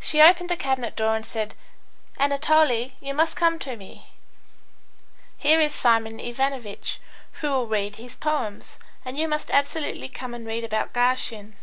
[0.00, 1.54] She opened the cabinet door and said,
[2.16, 4.06] "Anatole, you must come to me.
[5.36, 6.98] Here is Simeon Ivanovitch,
[7.42, 11.54] who will read his poems, and you must absolutely come and read about Garshin."